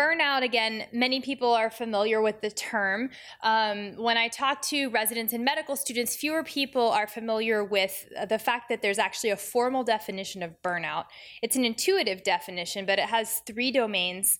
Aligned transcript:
Burnout, 0.00 0.42
again, 0.42 0.86
many 0.92 1.20
people 1.20 1.52
are 1.52 1.68
familiar 1.68 2.22
with 2.22 2.40
the 2.40 2.50
term. 2.50 3.10
Um, 3.42 3.96
when 3.96 4.16
I 4.16 4.28
talk 4.28 4.62
to 4.62 4.88
residents 4.88 5.34
and 5.34 5.44
medical 5.44 5.76
students, 5.76 6.16
fewer 6.16 6.42
people 6.42 6.88
are 6.88 7.06
familiar 7.06 7.62
with 7.62 8.08
the 8.28 8.38
fact 8.38 8.70
that 8.70 8.80
there's 8.80 8.98
actually 8.98 9.30
a 9.30 9.36
formal 9.36 9.84
definition 9.84 10.42
of 10.42 10.52
burnout. 10.62 11.04
It's 11.42 11.54
an 11.54 11.66
intuitive 11.66 12.22
definition, 12.22 12.86
but 12.86 12.98
it 12.98 13.06
has 13.06 13.42
three 13.46 13.70
domains. 13.70 14.38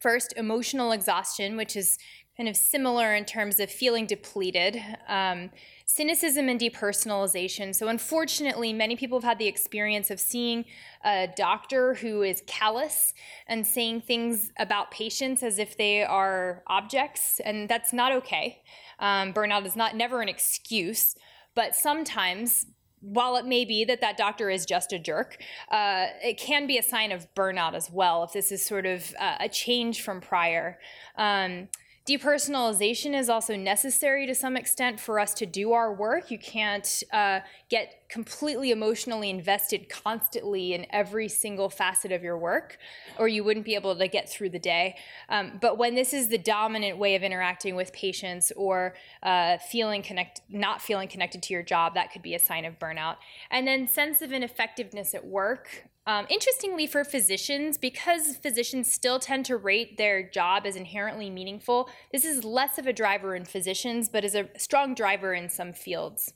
First, 0.00 0.34
emotional 0.36 0.90
exhaustion, 0.90 1.56
which 1.56 1.76
is 1.76 1.96
kind 2.36 2.48
of 2.48 2.56
similar 2.56 3.14
in 3.14 3.24
terms 3.24 3.60
of 3.60 3.70
feeling 3.70 4.06
depleted. 4.06 4.80
Um, 5.08 5.50
cynicism 5.86 6.48
and 6.48 6.60
depersonalization. 6.60 7.74
So, 7.74 7.88
unfortunately, 7.88 8.72
many 8.72 8.96
people 8.96 9.20
have 9.20 9.28
had 9.28 9.38
the 9.38 9.46
experience 9.46 10.10
of 10.10 10.18
seeing 10.18 10.64
a 11.04 11.28
doctor 11.36 11.94
who 11.94 12.22
is 12.22 12.42
callous 12.46 13.12
and 13.46 13.66
saying 13.66 14.02
things 14.02 14.50
about 14.58 14.90
patients 14.90 15.42
as 15.42 15.58
if 15.58 15.76
they 15.76 16.02
are 16.02 16.62
objects, 16.66 17.40
and 17.40 17.68
that's 17.68 17.92
not 17.92 18.12
okay. 18.12 18.62
Um, 18.98 19.32
burnout 19.32 19.66
is 19.66 19.76
not 19.76 19.94
never 19.94 20.22
an 20.22 20.28
excuse, 20.28 21.14
but 21.54 21.76
sometimes 21.76 22.66
while 23.00 23.36
it 23.36 23.44
may 23.44 23.66
be 23.66 23.84
that 23.84 24.00
that 24.00 24.16
doctor 24.16 24.48
is 24.48 24.64
just 24.64 24.92
a 24.92 24.98
jerk, 24.98 25.36
uh, 25.70 26.06
it 26.22 26.38
can 26.38 26.66
be 26.66 26.78
a 26.78 26.82
sign 26.82 27.12
of 27.12 27.32
burnout 27.34 27.74
as 27.74 27.90
well 27.90 28.24
if 28.24 28.32
this 28.32 28.50
is 28.50 28.64
sort 28.64 28.86
of 28.86 29.14
uh, 29.20 29.36
a 29.40 29.48
change 29.48 30.00
from 30.00 30.22
prior. 30.22 30.78
Um, 31.16 31.68
Depersonalization 32.06 33.18
is 33.18 33.30
also 33.30 33.56
necessary 33.56 34.26
to 34.26 34.34
some 34.34 34.58
extent 34.58 35.00
for 35.00 35.18
us 35.18 35.32
to 35.32 35.46
do 35.46 35.72
our 35.72 35.90
work. 35.90 36.30
You 36.30 36.38
can't 36.38 37.02
uh, 37.10 37.40
get 37.70 38.04
completely 38.10 38.70
emotionally 38.70 39.30
invested 39.30 39.88
constantly 39.88 40.74
in 40.74 40.84
every 40.90 41.28
single 41.28 41.70
facet 41.70 42.12
of 42.12 42.22
your 42.22 42.36
work, 42.36 42.76
or 43.18 43.26
you 43.26 43.42
wouldn't 43.42 43.64
be 43.64 43.74
able 43.74 43.96
to 43.96 44.06
get 44.06 44.28
through 44.28 44.50
the 44.50 44.58
day. 44.58 44.96
Um, 45.30 45.52
but 45.62 45.78
when 45.78 45.94
this 45.94 46.12
is 46.12 46.28
the 46.28 46.36
dominant 46.36 46.98
way 46.98 47.14
of 47.14 47.22
interacting 47.22 47.74
with 47.74 47.90
patients 47.94 48.52
or 48.54 48.94
uh, 49.22 49.56
feeling 49.56 50.02
connect, 50.02 50.42
not 50.50 50.82
feeling 50.82 51.08
connected 51.08 51.42
to 51.44 51.54
your 51.54 51.62
job, 51.62 51.94
that 51.94 52.12
could 52.12 52.22
be 52.22 52.34
a 52.34 52.38
sign 52.38 52.66
of 52.66 52.78
burnout. 52.78 53.16
And 53.50 53.66
then 53.66 53.88
sense 53.88 54.20
of 54.20 54.30
ineffectiveness 54.30 55.14
at 55.14 55.26
work. 55.26 55.88
Um, 56.06 56.26
interestingly, 56.28 56.86
for 56.86 57.02
physicians, 57.02 57.78
because 57.78 58.36
physicians 58.36 58.92
still 58.92 59.18
tend 59.18 59.46
to 59.46 59.56
rate 59.56 59.96
their 59.96 60.22
job 60.22 60.66
as 60.66 60.76
inherently 60.76 61.30
meaningful, 61.30 61.88
this 62.12 62.24
is 62.24 62.44
less 62.44 62.78
of 62.78 62.86
a 62.86 62.92
driver 62.92 63.34
in 63.34 63.44
physicians, 63.44 64.08
but 64.08 64.24
is 64.24 64.34
a 64.34 64.48
strong 64.56 64.94
driver 64.94 65.34
in 65.34 65.48
some 65.48 65.72
fields. 65.72 66.32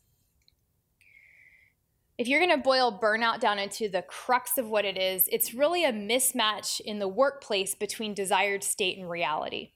If 2.19 2.27
you're 2.27 2.41
going 2.41 2.51
to 2.51 2.63
boil 2.63 2.99
burnout 3.01 3.39
down 3.39 3.61
into 3.61 3.89
the 3.89 4.03
crux 4.03 4.59
of 4.59 4.69
what 4.69 4.85
it 4.85 4.99
is, 4.99 5.29
it's 5.31 5.55
really 5.55 5.85
a 5.85 5.93
mismatch 5.93 6.81
in 6.81 6.99
the 6.99 7.07
workplace 7.07 7.77
between 7.77 8.13
desired 8.13 8.65
state 8.65 8.99
and 8.99 9.09
reality. 9.09 9.71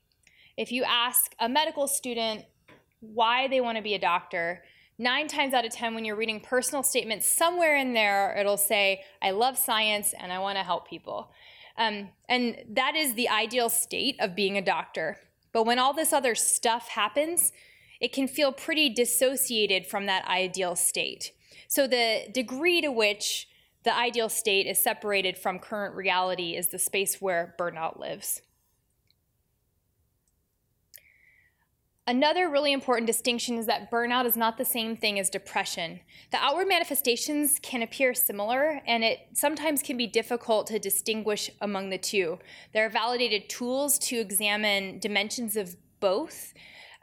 If 0.56 0.72
you 0.72 0.82
ask 0.82 1.34
a 1.38 1.48
medical 1.48 1.86
student 1.86 2.44
why 2.98 3.46
they 3.46 3.60
want 3.60 3.76
to 3.76 3.82
be 3.82 3.94
a 3.94 3.98
doctor, 3.98 4.64
nine 4.98 5.28
times 5.28 5.54
out 5.54 5.64
of 5.64 5.72
10, 5.72 5.94
when 5.94 6.04
you're 6.04 6.16
reading 6.16 6.40
personal 6.40 6.82
statements, 6.82 7.28
somewhere 7.28 7.76
in 7.76 7.94
there 7.94 8.36
it'll 8.36 8.56
say, 8.56 9.02
I 9.22 9.30
love 9.30 9.56
science 9.56 10.12
and 10.18 10.32
I 10.32 10.40
want 10.40 10.58
to 10.58 10.64
help 10.64 10.88
people. 10.88 11.30
Um, 11.78 12.10
and 12.28 12.56
that 12.70 12.96
is 12.96 13.14
the 13.14 13.28
ideal 13.28 13.68
state 13.68 14.16
of 14.20 14.34
being 14.34 14.58
a 14.58 14.62
doctor. 14.62 15.18
But 15.52 15.64
when 15.64 15.78
all 15.78 15.92
this 15.92 16.12
other 16.12 16.34
stuff 16.34 16.88
happens, 16.88 17.52
it 18.00 18.12
can 18.12 18.26
feel 18.26 18.52
pretty 18.52 18.88
dissociated 18.88 19.86
from 19.86 20.06
that 20.06 20.26
ideal 20.26 20.74
state. 20.74 21.32
So, 21.68 21.86
the 21.86 22.26
degree 22.32 22.80
to 22.80 22.90
which 22.90 23.48
the 23.84 23.96
ideal 23.96 24.28
state 24.28 24.66
is 24.66 24.78
separated 24.78 25.36
from 25.36 25.58
current 25.58 25.94
reality 25.94 26.56
is 26.56 26.68
the 26.68 26.78
space 26.78 27.20
where 27.20 27.54
burnout 27.58 27.98
lives. 27.98 28.42
Another 32.06 32.50
really 32.50 32.72
important 32.72 33.06
distinction 33.06 33.58
is 33.58 33.66
that 33.66 33.88
burnout 33.88 34.26
is 34.26 34.36
not 34.36 34.58
the 34.58 34.64
same 34.64 34.96
thing 34.96 35.20
as 35.20 35.30
depression. 35.30 36.00
The 36.32 36.38
outward 36.38 36.66
manifestations 36.66 37.60
can 37.62 37.80
appear 37.80 38.12
similar, 38.12 38.82
and 38.88 39.04
it 39.04 39.20
sometimes 39.34 39.84
can 39.84 39.96
be 39.96 40.08
difficult 40.08 40.66
to 40.66 40.80
distinguish 40.80 41.48
among 41.60 41.90
the 41.90 41.98
two. 41.98 42.40
There 42.72 42.84
are 42.84 42.88
validated 42.88 43.48
tools 43.48 44.00
to 44.00 44.16
examine 44.16 44.98
dimensions 44.98 45.56
of 45.56 45.76
both. 46.00 46.52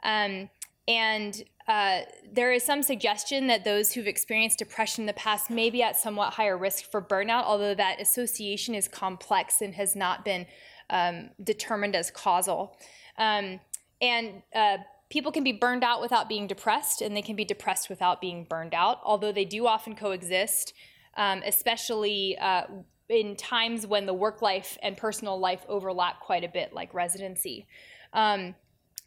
Um, 0.02 0.50
and 0.86 1.44
uh, 1.66 2.00
there 2.30 2.52
is 2.52 2.62
some 2.62 2.82
suggestion 2.82 3.46
that 3.46 3.64
those 3.64 3.92
who've 3.92 4.06
experienced 4.06 4.58
depression 4.58 5.02
in 5.02 5.06
the 5.06 5.14
past 5.14 5.48
may 5.48 5.70
be 5.70 5.82
at 5.82 5.96
somewhat 5.96 6.34
higher 6.34 6.58
risk 6.58 6.90
for 6.90 7.00
burnout, 7.00 7.44
although 7.44 7.74
that 7.74 8.02
association 8.02 8.74
is 8.74 8.86
complex 8.86 9.62
and 9.62 9.74
has 9.76 9.96
not 9.96 10.26
been 10.26 10.44
um, 10.90 11.30
determined 11.42 11.96
as 11.96 12.10
causal. 12.10 12.76
Um, 13.16 13.60
and 14.00 14.42
uh, 14.54 14.78
people 15.10 15.32
can 15.32 15.44
be 15.44 15.52
burned 15.52 15.84
out 15.84 16.00
without 16.00 16.28
being 16.28 16.46
depressed, 16.46 17.02
and 17.02 17.16
they 17.16 17.22
can 17.22 17.36
be 17.36 17.44
depressed 17.44 17.90
without 17.90 18.20
being 18.20 18.44
burned 18.44 18.74
out, 18.74 19.00
although 19.04 19.32
they 19.32 19.44
do 19.44 19.66
often 19.66 19.94
coexist, 19.94 20.72
um, 21.16 21.42
especially 21.44 22.38
uh, 22.38 22.62
in 23.08 23.36
times 23.36 23.86
when 23.86 24.06
the 24.06 24.14
work 24.14 24.40
life 24.40 24.78
and 24.82 24.96
personal 24.96 25.38
life 25.38 25.64
overlap 25.68 26.20
quite 26.20 26.44
a 26.44 26.48
bit, 26.48 26.72
like 26.72 26.94
residency. 26.94 27.66
Um, 28.12 28.54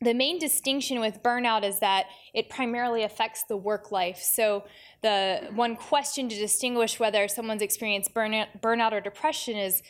the 0.02 0.14
main 0.14 0.38
distinction 0.38 1.00
with 1.00 1.24
burnout 1.24 1.64
is 1.64 1.80
that 1.80 2.08
it 2.34 2.50
primarily 2.50 3.04
affects 3.04 3.44
the 3.48 3.56
work 3.56 3.92
life. 3.92 4.20
So, 4.20 4.66
the 5.02 5.50
one 5.56 5.78
question 5.78 6.28
to 6.28 6.36
distinguish 6.36 7.00
whether 7.00 7.28
someone's 7.30 7.62
experienced 7.62 8.14
burnout, 8.14 8.48
burnout 8.62 8.92
or 8.92 9.00
depression 9.00 9.56
is 9.56 9.82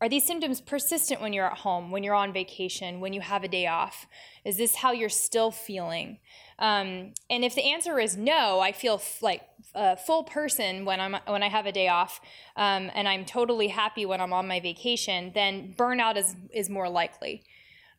are 0.00 0.08
these 0.08 0.26
symptoms 0.26 0.60
persistent 0.60 1.22
when 1.22 1.32
you're 1.32 1.46
at 1.46 1.58
home, 1.58 1.90
when 1.90 2.02
you're 2.02 2.14
on 2.14 2.32
vacation, 2.32 3.00
when 3.00 3.14
you 3.14 3.22
have 3.22 3.44
a 3.44 3.48
day 3.48 3.66
off? 3.66 4.06
Is 4.44 4.58
this 4.58 4.76
how 4.76 4.92
you're 4.92 5.08
still 5.08 5.50
feeling? 5.50 6.18
Um, 6.58 7.14
and 7.30 7.44
if 7.44 7.54
the 7.54 7.64
answer 7.64 7.98
is 7.98 8.16
no, 8.16 8.60
I 8.60 8.72
feel 8.72 8.94
f- 8.94 9.22
like 9.22 9.42
a 9.74 9.96
full 9.96 10.24
person 10.24 10.84
when 10.84 11.00
I'm 11.00 11.16
when 11.26 11.42
I 11.42 11.48
have 11.48 11.66
a 11.66 11.72
day 11.72 11.88
off, 11.88 12.20
um, 12.56 12.90
and 12.94 13.08
I'm 13.08 13.24
totally 13.24 13.68
happy 13.68 14.04
when 14.04 14.20
I'm 14.20 14.32
on 14.32 14.46
my 14.46 14.60
vacation. 14.60 15.32
Then 15.34 15.74
burnout 15.76 16.16
is 16.16 16.36
is 16.52 16.68
more 16.68 16.88
likely. 16.88 17.44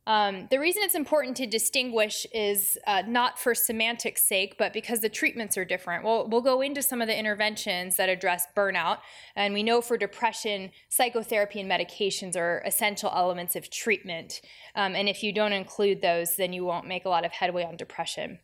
Um, 0.08 0.48
the 0.50 0.58
reason 0.58 0.84
it's 0.84 0.96
important 0.96 1.36
to 1.36 1.46
distinguish 1.46 2.26
is 2.34 2.78
uh, 2.88 3.04
not 3.06 3.38
for 3.38 3.54
semantics 3.54 4.26
sake, 4.26 4.56
but 4.58 4.72
because 4.72 5.02
the 5.02 5.10
treatments 5.10 5.58
are 5.58 5.66
different. 5.66 6.06
We'll, 6.06 6.30
we'll 6.30 6.42
go 6.42 6.62
into 6.62 6.82
some 6.82 7.02
of 7.02 7.10
the 7.10 7.20
interventions 7.20 7.98
that 7.98 8.08
address 8.08 8.48
burnout. 8.56 9.00
And 9.36 9.54
we 9.54 9.64
know 9.64 9.82
for 9.82 9.98
depression, 9.98 10.72
psychotherapy 10.88 11.60
and 11.60 11.70
medications 11.70 12.38
are 12.38 12.64
essential 12.66 13.12
elements 13.14 13.58
of 13.58 13.70
treatment. 13.70 14.40
Um, 14.76 14.96
and 14.96 15.10
if 15.10 15.24
you 15.24 15.34
don't 15.34 15.52
include 15.52 16.02
those, 16.02 16.38
then 16.38 16.54
you 16.54 16.64
won't 16.64 16.88
make 16.88 17.04
a 17.04 17.10
lot 17.10 17.26
of 17.26 17.34
headway 17.34 17.66
on 17.66 17.76
depression. 17.76 18.40